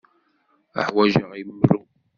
[0.79, 1.79] Uḥwaǧeɣ imru.